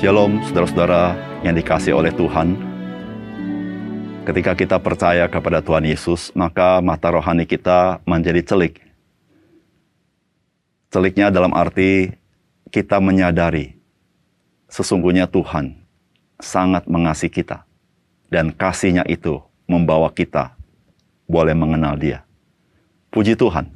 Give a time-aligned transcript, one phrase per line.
[0.00, 1.12] Shalom, saudara-saudara
[1.44, 2.56] yang dikasih oleh Tuhan.
[4.24, 8.80] Ketika kita percaya kepada Tuhan Yesus, maka mata rohani kita menjadi celik.
[10.88, 12.16] Celiknya dalam arti
[12.72, 13.76] kita menyadari
[14.72, 15.76] sesungguhnya Tuhan
[16.40, 17.68] sangat mengasihi kita.
[18.32, 19.36] Dan kasihnya itu
[19.68, 20.56] membawa kita
[21.28, 22.24] boleh mengenal dia.
[23.12, 23.68] Puji Tuhan.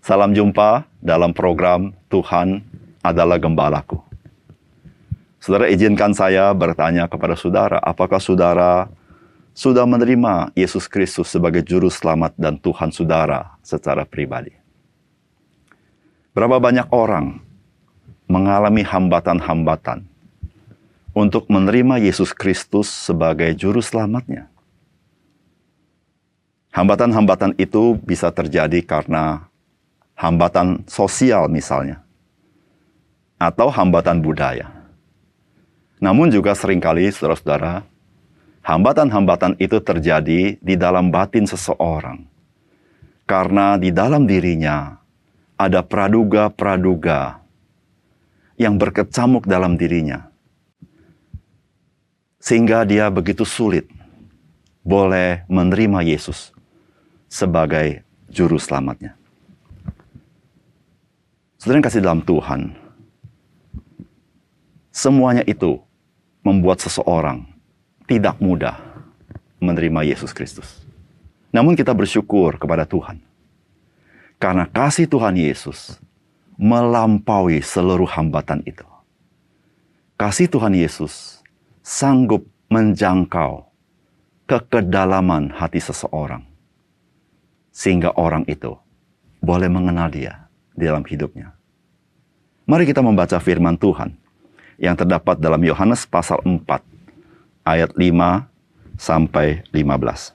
[0.00, 2.64] Salam jumpa dalam program Tuhan
[3.04, 4.11] adalah Gembalaku.
[5.42, 8.86] Saudara izinkan saya bertanya kepada saudara, apakah saudara
[9.50, 14.54] sudah menerima Yesus Kristus sebagai juru selamat dan Tuhan saudara secara pribadi?
[16.30, 17.42] Berapa banyak orang
[18.30, 20.06] mengalami hambatan-hambatan
[21.10, 24.46] untuk menerima Yesus Kristus sebagai juru selamatnya?
[26.70, 29.50] Hambatan-hambatan itu bisa terjadi karena
[30.14, 31.98] hambatan sosial misalnya,
[33.42, 34.81] atau hambatan budaya
[36.02, 37.86] namun juga sering kali, saudara-saudara,
[38.66, 42.26] hambatan-hambatan itu terjadi di dalam batin seseorang.
[43.22, 44.98] Karena di dalam dirinya
[45.54, 47.38] ada praduga-praduga
[48.58, 50.26] yang berkecamuk dalam dirinya.
[52.42, 53.86] Sehingga dia begitu sulit
[54.82, 56.50] boleh menerima Yesus
[57.30, 59.14] sebagai juru selamatnya.
[61.62, 62.74] Saudara kasih dalam Tuhan,
[64.90, 65.78] semuanya itu
[66.42, 67.46] membuat seseorang
[68.06, 68.78] tidak mudah
[69.62, 70.82] menerima Yesus Kristus.
[71.54, 73.22] Namun kita bersyukur kepada Tuhan.
[74.42, 76.02] Karena kasih Tuhan Yesus
[76.58, 78.82] melampaui seluruh hambatan itu.
[80.18, 81.42] Kasih Tuhan Yesus
[81.82, 83.70] sanggup menjangkau
[84.50, 86.42] ke kedalaman hati seseorang.
[87.70, 88.74] Sehingga orang itu
[89.38, 91.54] boleh mengenal dia di dalam hidupnya.
[92.66, 94.21] Mari kita membaca firman Tuhan
[94.82, 96.66] yang terdapat dalam Yohanes pasal 4
[97.62, 98.50] ayat 5
[98.98, 100.34] sampai 15.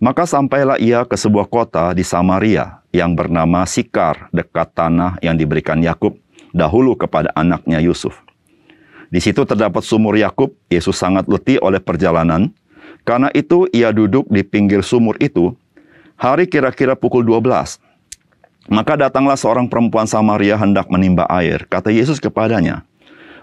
[0.00, 5.80] Maka sampailah ia ke sebuah kota di Samaria yang bernama Sikar dekat tanah yang diberikan
[5.80, 6.16] Yakub
[6.52, 8.16] dahulu kepada anaknya Yusuf.
[9.10, 10.54] Di situ terdapat sumur Yakub.
[10.70, 12.54] Yesus sangat letih oleh perjalanan.
[13.02, 15.56] Karena itu ia duduk di pinggir sumur itu.
[16.14, 17.80] Hari kira-kira pukul 12.
[18.70, 21.66] Maka datanglah seorang perempuan Samaria hendak menimba air.
[21.66, 22.86] Kata Yesus kepadanya,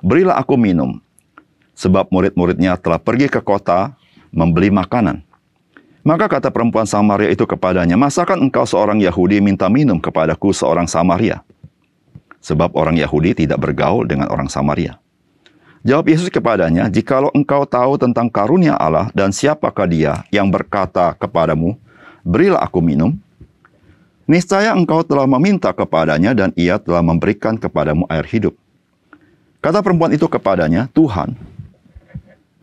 [0.01, 0.99] berilah aku minum.
[1.77, 3.93] Sebab murid-muridnya telah pergi ke kota
[4.33, 5.21] membeli makanan.
[6.07, 11.43] Maka kata perempuan Samaria itu kepadanya, Masakan engkau seorang Yahudi minta minum kepadaku seorang Samaria?
[12.39, 14.95] Sebab orang Yahudi tidak bergaul dengan orang Samaria.
[15.83, 21.75] Jawab Yesus kepadanya, Jikalau engkau tahu tentang karunia Allah dan siapakah dia yang berkata kepadamu,
[22.27, 23.15] Berilah aku minum,
[24.27, 28.55] niscaya engkau telah meminta kepadanya dan ia telah memberikan kepadamu air hidup.
[29.67, 31.35] Kata perempuan itu kepadanya, Tuhan,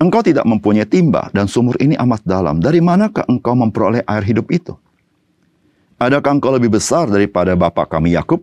[0.01, 2.65] engkau tidak mempunyai timba dan sumur ini amat dalam.
[2.65, 4.73] Dari manakah engkau memperoleh air hidup itu?
[6.01, 8.41] Adakah engkau lebih besar daripada bapak kami Yakub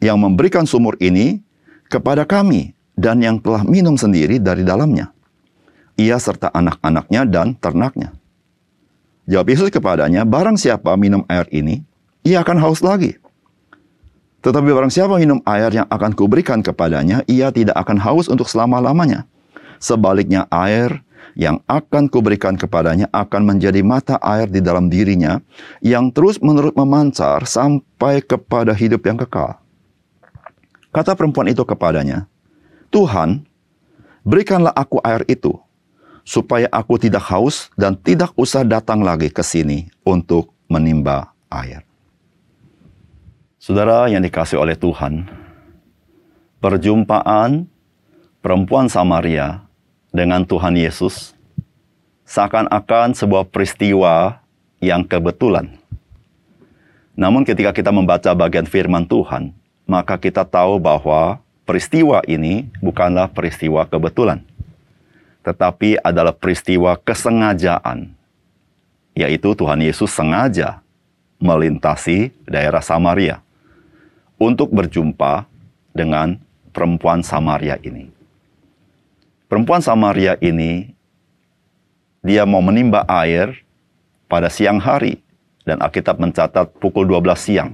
[0.00, 1.44] yang memberikan sumur ini
[1.92, 5.12] kepada kami dan yang telah minum sendiri dari dalamnya?
[6.00, 8.16] Ia serta anak-anaknya dan ternaknya.
[9.28, 11.84] Jawab Yesus kepadanya, barang siapa minum air ini,
[12.24, 13.20] ia akan haus lagi.
[14.42, 19.22] Tetapi barang siapa minum air yang akan kuberikan kepadanya, ia tidak akan haus untuk selama-lamanya.
[19.78, 21.06] Sebaliknya air
[21.38, 25.40] yang akan kuberikan kepadanya akan menjadi mata air di dalam dirinya
[25.80, 29.62] yang terus menerus memancar sampai kepada hidup yang kekal.
[30.92, 32.28] Kata perempuan itu kepadanya,
[32.92, 33.48] Tuhan,
[34.26, 35.56] berikanlah aku air itu,
[36.20, 41.91] supaya aku tidak haus dan tidak usah datang lagi ke sini untuk menimba air.
[43.62, 45.22] Saudara yang dikasih oleh Tuhan,
[46.58, 47.70] perjumpaan
[48.42, 49.62] perempuan Samaria
[50.10, 51.30] dengan Tuhan Yesus
[52.26, 54.42] seakan-akan sebuah peristiwa
[54.82, 55.78] yang kebetulan.
[57.14, 59.54] Namun ketika kita membaca bagian firman Tuhan,
[59.86, 64.42] maka kita tahu bahwa peristiwa ini bukanlah peristiwa kebetulan,
[65.46, 68.10] tetapi adalah peristiwa kesengajaan,
[69.14, 70.82] yaitu Tuhan Yesus sengaja
[71.38, 73.38] melintasi daerah Samaria
[74.42, 75.46] untuk berjumpa
[75.94, 76.34] dengan
[76.74, 78.10] perempuan Samaria ini.
[79.46, 80.90] Perempuan Samaria ini
[82.26, 83.62] dia mau menimba air
[84.26, 85.22] pada siang hari
[85.62, 87.70] dan Alkitab mencatat pukul 12 siang.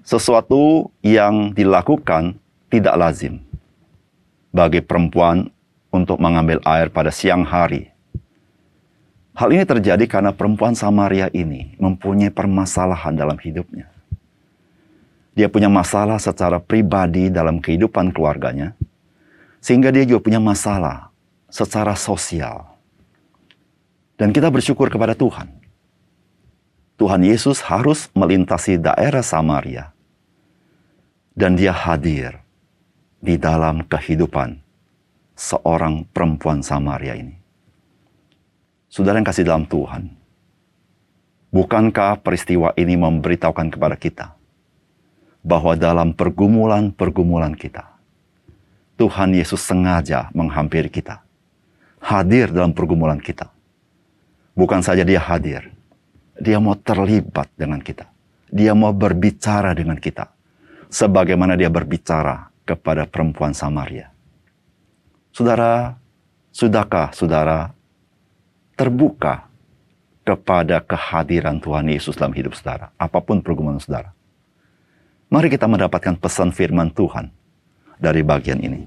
[0.00, 2.40] Sesuatu yang dilakukan
[2.72, 3.44] tidak lazim
[4.48, 5.52] bagi perempuan
[5.92, 7.92] untuk mengambil air pada siang hari.
[9.34, 13.93] Hal ini terjadi karena perempuan Samaria ini mempunyai permasalahan dalam hidupnya.
[15.34, 18.78] Dia punya masalah secara pribadi dalam kehidupan keluarganya,
[19.64, 21.08] Sehingga dia juga punya masalah
[21.48, 22.68] secara sosial.
[24.20, 25.48] Dan kita bersyukur kepada Tuhan.
[27.00, 29.88] Tuhan Yesus harus melintasi daerah Samaria.
[31.32, 32.44] Dan dia hadir
[33.24, 34.60] di dalam kehidupan
[35.32, 37.32] seorang perempuan Samaria ini.
[38.92, 40.12] Saudara yang kasih dalam Tuhan,
[41.56, 44.33] bukankah peristiwa ini memberitahukan kepada kita
[45.44, 47.84] bahwa dalam pergumulan-pergumulan kita,
[48.96, 51.20] Tuhan Yesus sengaja menghampiri kita,
[52.00, 53.52] hadir dalam pergumulan kita.
[54.56, 55.68] Bukan saja dia hadir,
[56.40, 58.08] dia mau terlibat dengan kita.
[58.54, 60.30] Dia mau berbicara dengan kita.
[60.88, 64.14] Sebagaimana dia berbicara kepada perempuan Samaria.
[65.34, 65.98] Saudara,
[66.54, 67.74] sudahkah saudara
[68.78, 69.50] terbuka
[70.22, 74.14] kepada kehadiran Tuhan Yesus dalam hidup saudara, apa pun pergumulan saudara.
[75.32, 77.32] Mari kita mendapatkan pesan firman Tuhan
[77.98, 78.86] dari bagian ini.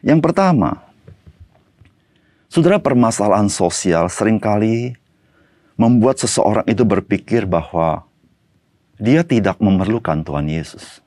[0.00, 0.86] Yang pertama,
[2.46, 4.94] saudara permasalahan sosial sering kali
[5.76, 8.06] membuat seseorang itu berpikir bahwa
[8.96, 11.04] dia tidak memerlukan Tuhan Yesus.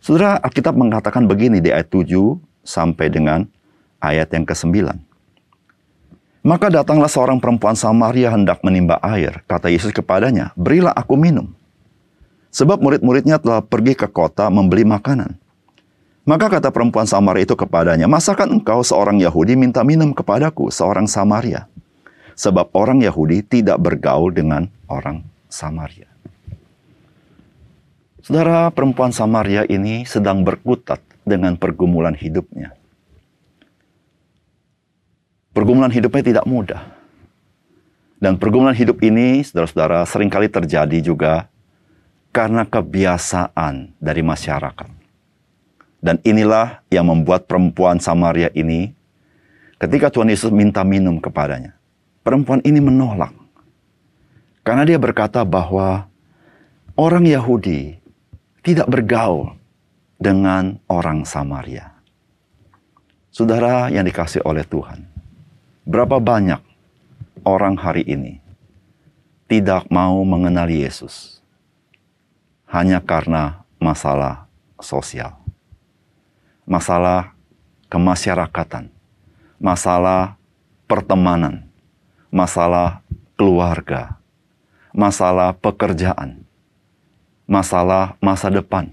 [0.00, 2.08] Saudara, Alkitab mengatakan begini di ayat 7
[2.64, 3.44] sampai dengan
[4.00, 4.96] ayat yang ke-9.
[6.40, 9.44] Maka datanglah seorang perempuan Samaria hendak menimba air.
[9.44, 11.52] Kata Yesus kepadanya, berilah aku minum.
[12.50, 15.38] Sebab murid-muridnya telah pergi ke kota membeli makanan.
[16.26, 21.70] Maka kata perempuan Samaria itu kepadanya, Masakan engkau seorang Yahudi minta minum kepadaku, seorang Samaria?
[22.34, 26.10] Sebab orang Yahudi tidak bergaul dengan orang Samaria.
[28.20, 32.76] Saudara, perempuan Samaria ini sedang berkutat dengan pergumulan hidupnya.
[35.50, 36.82] Pergumulan hidupnya tidak mudah.
[38.20, 41.48] Dan pergumulan hidup ini, saudara-saudara, sering kali terjadi juga
[42.30, 44.90] karena kebiasaan dari masyarakat.
[46.00, 48.96] Dan inilah yang membuat perempuan Samaria ini,
[49.76, 51.76] ketika Tuhan Yesus minta minum kepadanya,
[52.24, 53.36] perempuan ini menolak.
[54.64, 56.08] Karena dia berkata bahwa
[56.96, 58.00] orang Yahudi
[58.64, 59.56] tidak bergaul
[60.16, 61.92] dengan orang Samaria.
[63.28, 65.10] Saudara yang dikasih oleh Tuhan,
[65.90, 66.62] Berapa banyak
[67.42, 68.38] orang hari ini
[69.50, 71.39] tidak mau mengenal Yesus
[72.70, 74.46] hanya karena masalah
[74.78, 75.34] sosial,
[76.62, 77.34] masalah
[77.90, 78.94] kemasyarakatan,
[79.58, 80.38] masalah
[80.86, 81.66] pertemanan,
[82.30, 83.02] masalah
[83.34, 84.14] keluarga,
[84.94, 86.46] masalah pekerjaan,
[87.50, 88.86] masalah masa depan,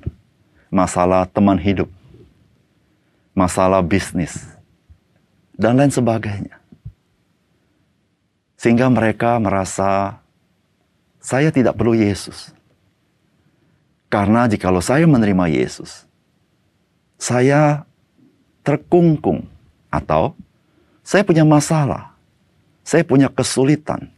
[0.73, 1.89] masalah teman hidup,
[3.37, 4.41] masalah bisnis,
[5.53, 6.57] dan lain sebagainya.
[8.57, 10.17] Sehingga mereka merasa
[11.21, 12.56] saya tidak perlu Yesus.
[14.07, 16.07] Karena jikalau saya menerima Yesus,
[17.19, 17.83] saya
[18.63, 19.43] terkungkung
[19.91, 20.31] atau
[21.03, 22.15] saya punya masalah,
[22.87, 24.11] saya punya kesulitan.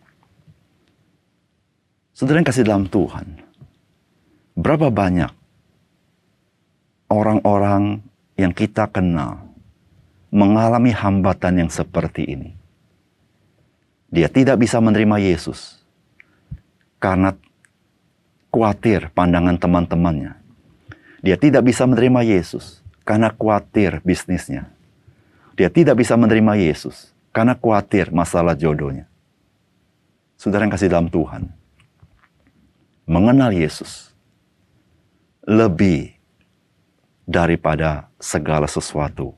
[2.14, 3.42] Saudara yang kasih dalam Tuhan,
[4.54, 5.32] berapa banyak
[7.10, 8.06] orang-orang
[8.38, 9.42] yang kita kenal
[10.30, 12.52] mengalami hambatan yang seperti ini?
[14.10, 15.82] Dia tidak bisa menerima Yesus
[16.98, 17.34] karena
[18.50, 20.34] khawatir pandangan teman-temannya.
[21.22, 24.70] Dia tidak bisa menerima Yesus karena khawatir bisnisnya.
[25.60, 29.06] Dia tidak bisa menerima Yesus karena khawatir masalah jodohnya.
[30.40, 31.52] Saudara yang kasih dalam Tuhan,
[33.04, 34.10] mengenal Yesus
[35.44, 36.16] lebih
[37.30, 39.38] daripada segala sesuatu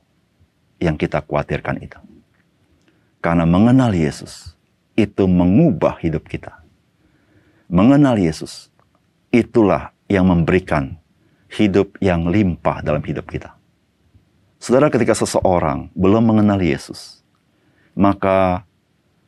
[0.80, 2.00] yang kita khawatirkan itu.
[3.20, 4.56] Karena mengenal Yesus
[4.96, 6.58] itu mengubah hidup kita.
[7.68, 8.71] Mengenal Yesus,
[9.32, 11.00] itulah yang memberikan
[11.48, 13.56] hidup yang limpah dalam hidup kita.
[14.62, 17.24] Saudara, ketika seseorang belum mengenal Yesus,
[17.98, 18.62] maka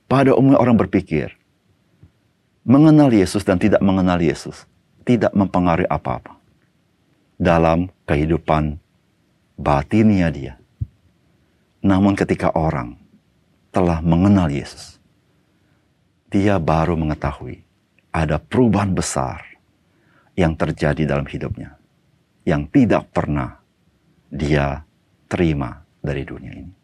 [0.07, 1.35] pada umumnya orang berpikir,
[2.63, 4.69] mengenal Yesus dan tidak mengenal Yesus
[5.05, 6.39] tidak mempengaruhi apa-apa
[7.37, 8.81] dalam kehidupan
[9.59, 10.55] batinnya dia.
[11.85, 12.97] Namun ketika orang
[13.69, 14.97] telah mengenal Yesus,
[16.33, 17.61] dia baru mengetahui
[18.15, 19.54] ada perubahan besar
[20.35, 21.79] yang terjadi dalam hidupnya
[22.45, 23.57] yang tidak pernah
[24.29, 24.85] dia
[25.27, 26.75] terima dari dunia ini.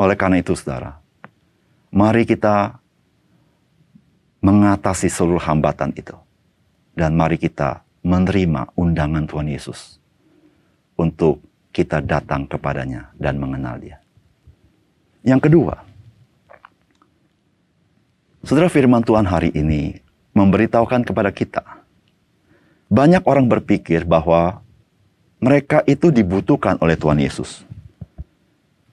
[0.00, 0.96] Oleh karena itu, saudara,
[1.92, 2.80] mari kita
[4.40, 6.16] mengatasi seluruh hambatan itu,
[6.96, 10.00] dan mari kita menerima undangan Tuhan Yesus
[10.96, 14.00] untuk kita datang kepadanya dan mengenal Dia.
[15.22, 15.76] Yang kedua,
[18.42, 20.02] Saudara firman Tuhan hari ini
[20.34, 21.62] memberitahukan kepada kita.
[22.92, 24.60] Banyak orang berpikir bahwa
[25.40, 27.64] mereka itu dibutuhkan oleh Tuhan Yesus.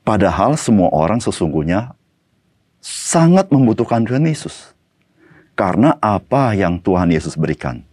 [0.08, 1.92] Padahal semua orang sesungguhnya
[2.80, 4.72] sangat membutuhkan Tuhan Yesus.
[5.52, 7.84] Karena apa yang Tuhan Yesus berikan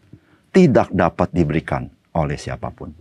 [0.54, 2.94] tidak dapat diberikan oleh siapa pun.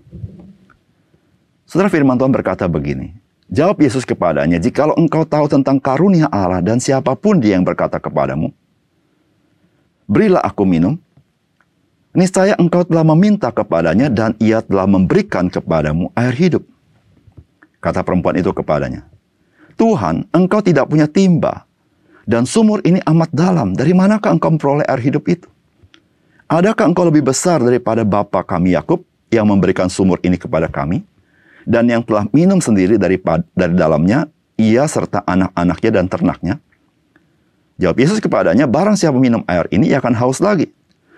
[1.69, 3.13] Saudara firman Tuhan berkata begini,
[3.53, 8.01] Jawab Yesus kepadanya, Jikalau engkau tahu tentang karunia Allah dan siapa pun dia yang berkata
[8.01, 8.50] kepadamu,
[10.09, 10.97] Berilah aku minum,
[12.15, 16.63] niscaya engkau telah meminta kepadanya dan ia telah memberikan kepadamu air hidup.
[17.84, 19.05] Kata perempuan itu kepadanya,
[19.77, 21.67] Tuhan, engkau tidak punya timba,
[22.25, 23.77] dan sumur ini amat dalam.
[23.77, 25.45] Dari manakah engkau memperoleh air hidup itu?
[26.50, 31.05] Adakah engkau lebih besar daripada bapa kami Yakub yang memberikan sumur ini kepada kami?
[31.65, 33.17] Dan yang telah minum sendiri dari,
[33.57, 36.55] dari dalamnya, ia serta anak-anaknya dan ternaknya.
[37.81, 40.69] Jawab Yesus kepadanya, barang siapa minum air ini, ia akan haus lagi.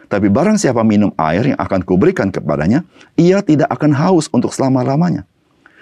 [0.07, 2.87] Tapi barang siapa minum air yang akan kuberikan kepadanya,
[3.19, 5.27] ia tidak akan haus untuk selama-lamanya.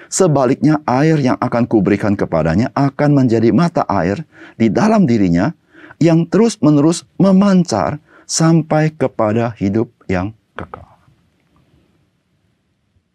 [0.10, 4.22] Sebaliknya air yang akan kuberikan kepadanya akan menjadi mata air
[4.58, 5.54] di dalam dirinya
[6.02, 10.86] yang terus-menerus memancar sampai kepada hidup yang kekal.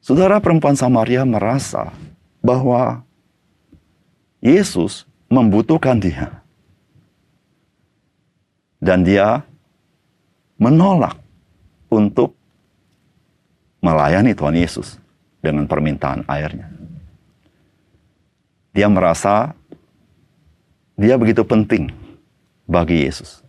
[0.00, 1.94] Saudara perempuan Samaria merasa
[2.42, 3.04] bahwa
[4.40, 6.42] Yesus membutuhkan dia.
[8.80, 9.44] Dan dia
[10.60, 11.16] menolak
[11.88, 12.36] untuk
[13.80, 15.00] melayani Tuhan Yesus
[15.40, 16.68] dengan permintaan airnya.
[18.76, 19.56] Dia merasa
[21.00, 21.88] dia begitu penting
[22.68, 23.40] bagi Yesus.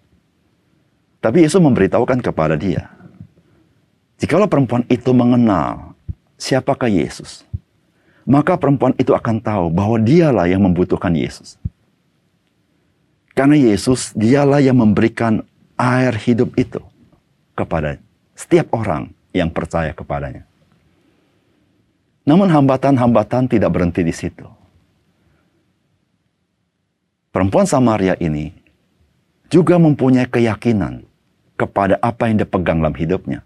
[1.22, 2.90] Tapi Yesus memberitahukan kepada dia,
[4.18, 5.94] jikalau perempuan itu mengenal
[6.40, 7.46] siapakah Yesus,
[8.26, 11.62] maka perempuan itu akan tahu bahwa dialah yang membutuhkan Yesus.
[13.38, 15.46] Karena Yesus dialah yang memberikan
[15.78, 16.82] air hidup itu
[17.54, 18.00] kepada
[18.36, 20.48] setiap orang yang percaya kepadanya.
[22.28, 24.46] Namun hambatan-hambatan tidak berhenti di situ.
[27.32, 28.52] Perempuan Samaria ini
[29.48, 31.08] juga mempunyai keyakinan
[31.56, 33.42] kepada apa yang dia pegang dalam hidupnya.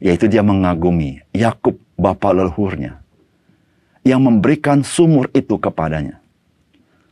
[0.00, 3.00] Yaitu dia mengagumi Yakub bapa leluhurnya
[4.00, 6.16] yang memberikan sumur itu kepadanya.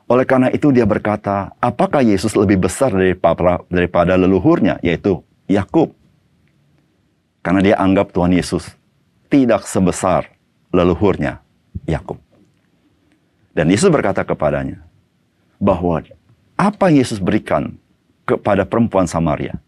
[0.08, 5.96] Oleh karena itu dia berkata, apakah Yesus lebih besar daripada, daripada leluhurnya, yaitu Yakub?
[7.42, 8.68] Karena dia anggap Tuhan Yesus
[9.32, 10.28] tidak sebesar
[10.70, 11.40] leluhurnya,
[11.88, 12.20] Yakub.
[13.56, 14.84] Dan Yesus berkata kepadanya,
[15.58, 16.04] bahwa
[16.54, 17.74] apa yang Yesus berikan
[18.22, 19.58] kepada perempuan Samaria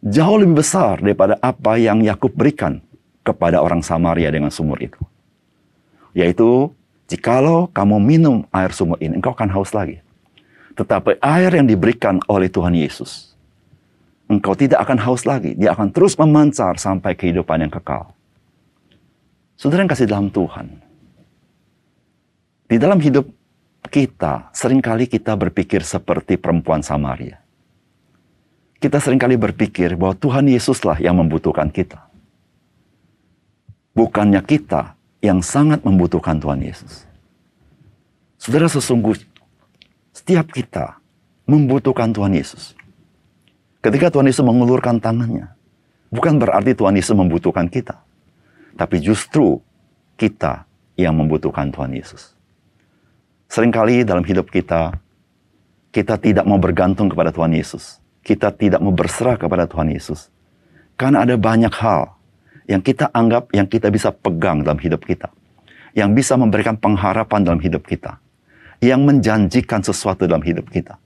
[0.00, 2.80] jauh lebih besar daripada apa yang Yakub berikan
[3.20, 4.98] kepada orang Samaria dengan sumur itu.
[6.16, 6.72] Yaitu,
[7.06, 10.00] jikalau kamu minum air sumur ini, engkau akan haus lagi.
[10.74, 13.29] Tetapi air yang diberikan oleh Tuhan Yesus,
[14.30, 15.58] engkau tidak akan haus lagi.
[15.58, 18.14] Dia akan terus memancar sampai kehidupan yang kekal.
[19.58, 20.80] Saudara yang kasih dalam Tuhan,
[22.70, 23.26] di dalam hidup
[23.90, 27.42] kita, sering kali kita berpikir seperti perempuan Samaria.
[28.80, 32.00] Kita sering kali berpikir bahwa Tuhan Yesuslah yang membutuhkan kita.
[33.92, 37.04] Bukannya kita yang sangat membutuhkan Tuhan Yesus.
[38.40, 39.28] Saudara sesungguhnya,
[40.16, 40.96] setiap kita
[41.44, 42.72] membutuhkan Tuhan Yesus.
[43.80, 45.56] Ketika Tuhan Yesus mengulurkan tangannya,
[46.12, 47.96] bukan berarti Tuhan Yesus membutuhkan kita.
[48.76, 49.56] Tapi justru
[50.20, 50.68] kita
[51.00, 52.36] yang membutuhkan Tuhan Yesus.
[53.48, 55.00] Seringkali dalam hidup kita,
[55.90, 57.98] kita tidak mau bergantung kepada Tuhan Yesus.
[58.20, 60.28] Kita tidak mau berserah kepada Tuhan Yesus.
[61.00, 62.14] Karena ada banyak hal
[62.68, 65.32] yang kita anggap, yang kita bisa pegang dalam hidup kita.
[65.96, 68.20] Yang bisa memberikan pengharapan dalam hidup kita.
[68.78, 71.00] Yang menjanjikan sesuatu dalam hidup kita.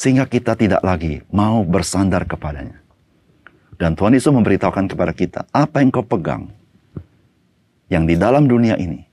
[0.00, 2.80] Sehingga kita tidak lagi mau bersandar kepadanya.
[3.76, 6.48] Dan Tuhan Yesus memberitahukan kepada kita, apa yang kau pegang,
[7.92, 9.04] yang di dalam dunia ini,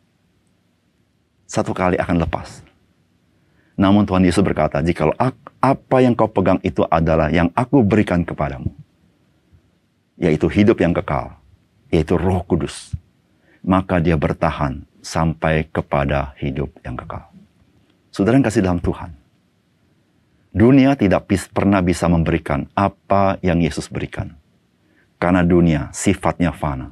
[1.44, 2.64] satu kali akan lepas.
[3.76, 5.12] Namun Tuhan Yesus berkata, jikalau
[5.60, 8.72] apa yang kau pegang itu adalah yang aku berikan kepadamu,
[10.16, 11.36] yaitu hidup yang kekal,
[11.92, 12.96] yaitu roh kudus,
[13.60, 17.28] maka dia bertahan sampai kepada hidup yang kekal.
[18.12, 19.16] Saudara yang kasih dalam Tuhan,
[20.58, 24.34] dunia tidak pernah bisa memberikan apa yang Yesus berikan.
[25.22, 26.90] Karena dunia sifatnya fana.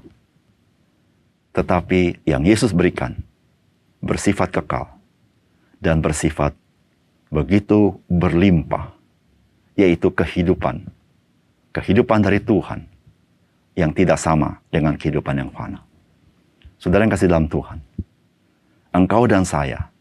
[1.53, 3.17] Tetapi yang Yesus berikan
[4.01, 4.89] bersifat kekal
[5.81, 6.53] dan bersifat
[7.33, 8.93] begitu berlimpah,
[9.77, 10.85] yaitu kehidupan.
[11.73, 12.87] Kehidupan dari Tuhan
[13.75, 15.83] yang tidak sama dengan kehidupan yang fana.
[16.79, 17.77] Saudara yang kasih dalam Tuhan,
[18.95, 19.91] engkau dan saya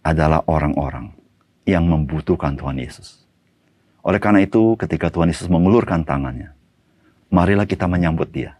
[0.00, 1.19] adalah orang-orang
[1.70, 3.22] yang membutuhkan Tuhan Yesus.
[4.02, 6.50] Oleh karena itu, ketika Tuhan Yesus mengulurkan tangannya,
[7.30, 8.56] marilah kita menyambut Dia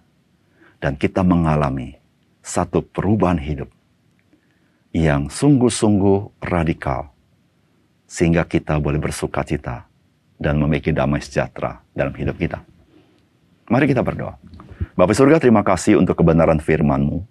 [0.78, 1.98] dan kita mengalami
[2.40, 3.68] satu perubahan hidup
[4.90, 7.10] yang sungguh-sungguh radikal
[8.10, 9.86] sehingga kita boleh bersuka cita
[10.40, 12.58] dan memiliki damai sejahtera dalam hidup kita.
[13.70, 14.34] Mari kita berdoa.
[14.98, 17.22] Bapak surga terima kasih untuk kebenaran firman-Mu.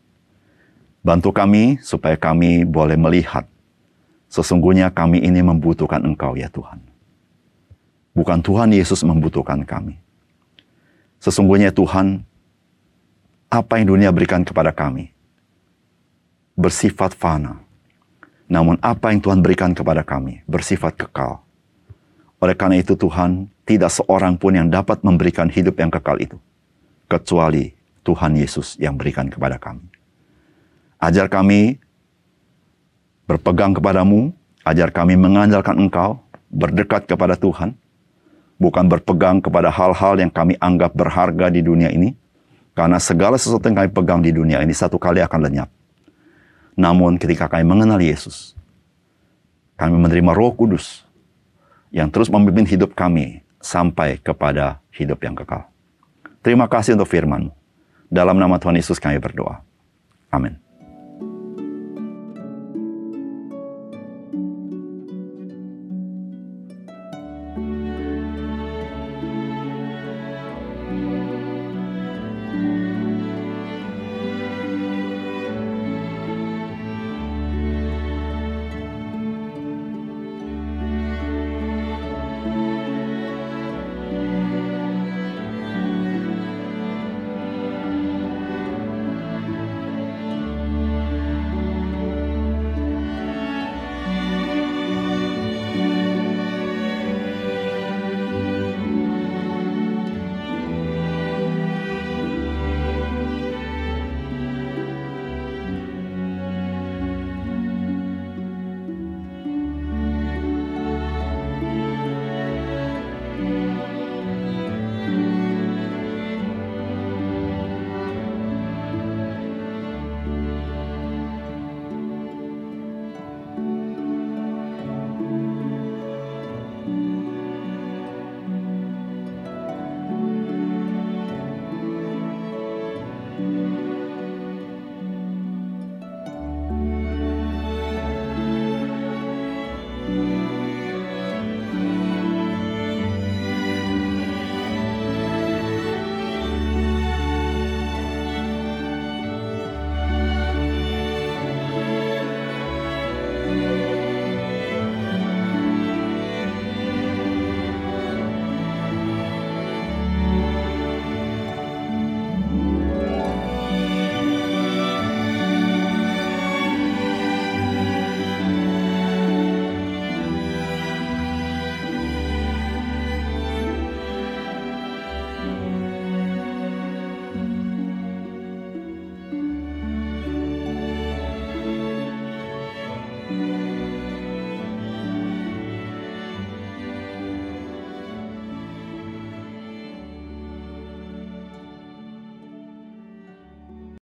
[1.04, 3.44] Bantu kami supaya kami boleh melihat
[4.30, 6.80] sesungguhnya kami ini membutuhkan Engkau ya Tuhan.
[8.14, 9.98] Bukan Tuhan Yesus membutuhkan kami.
[11.20, 12.24] Sesungguhnya Tuhan,
[13.50, 15.12] apa yang dunia berikan kepada kami
[16.54, 17.60] bersifat fana.
[18.50, 21.42] Namun apa yang Tuhan berikan kepada kami bersifat kekal.
[22.40, 26.38] Oleh karena itu Tuhan, tidak seorang pun yang dapat memberikan hidup yang kekal itu.
[27.06, 29.86] Kecuali Tuhan Yesus yang berikan kepada kami.
[31.00, 31.80] Ajar kami
[33.30, 34.34] berpegang kepadamu,
[34.66, 36.18] ajar kami mengandalkan Engkau,
[36.50, 37.78] berdekat kepada Tuhan,
[38.58, 42.18] bukan berpegang kepada hal-hal yang kami anggap berharga di dunia ini,
[42.74, 45.70] karena segala sesuatu yang kami pegang di dunia ini satu kali akan lenyap.
[46.74, 48.58] Namun ketika kami mengenal Yesus,
[49.78, 51.06] kami menerima roh kudus
[51.94, 55.70] yang terus memimpin hidup kami sampai kepada hidup yang kekal.
[56.40, 57.52] Terima kasih untuk firman
[58.10, 59.62] Dalam nama Tuhan Yesus kami berdoa.
[60.34, 60.69] Amin.